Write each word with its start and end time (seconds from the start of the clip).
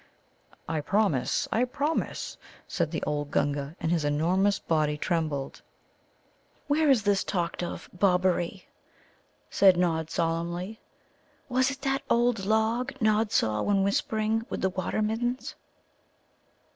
"I 0.67 0.81
promise, 0.81 1.47
I 1.51 1.63
promise," 1.63 2.35
said 2.67 2.89
the 2.89 3.03
old 3.03 3.29
Gunga, 3.29 3.75
and 3.79 3.91
his 3.91 4.03
enormous 4.03 4.57
body 4.57 4.97
trembled. 4.97 5.61
"Where 6.65 6.89
is 6.89 7.03
this 7.03 7.23
talked 7.23 7.61
of 7.61 7.87
Bobberie?" 7.95 8.65
said 9.51 9.77
Nod 9.77 10.09
solemnly. 10.09 10.79
"Was 11.49 11.69
it 11.69 11.81
that 11.81 12.01
old 12.09 12.47
log 12.47 12.93
Nod 12.99 13.31
saw 13.31 13.61
when 13.61 13.83
whispering 13.83 14.43
with 14.49 14.61
the 14.61 14.69
Water 14.71 15.03
middens?" 15.03 15.53